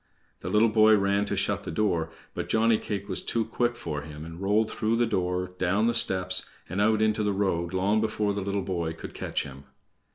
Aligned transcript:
The 0.39 0.49
little 0.49 0.67
boy 0.69 0.97
ran 0.97 1.25
to 1.25 1.35
shut 1.35 1.61
the 1.61 1.69
door, 1.69 2.09
but 2.33 2.49
Johnny 2.49 2.79
cake 2.79 3.07
was 3.07 3.21
too 3.21 3.45
quick 3.45 3.75
for 3.75 4.01
him 4.01 4.25
and 4.25 4.41
rolled 4.41 4.71
through 4.71 4.95
the 4.95 5.05
door, 5.05 5.51
down 5.59 5.85
the 5.85 5.93
steps, 5.93 6.43
and 6.67 6.81
out 6.81 7.03
into 7.03 7.21
the 7.21 7.33
road 7.33 7.71
long 7.71 8.01
before 8.01 8.33
the 8.33 8.41
little 8.41 8.63
boy 8.63 8.93
could 8.93 9.13
catch 9.13 9.43
him. 9.43 9.65